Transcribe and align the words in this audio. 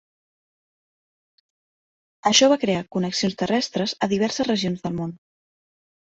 Això 2.29 2.49
va 2.53 2.57
crear 2.63 2.85
connexions 2.95 3.37
terrestres 3.41 3.93
a 4.05 4.09
diverses 4.15 4.49
regions 4.51 4.81
del 4.87 4.97
món. 5.01 5.13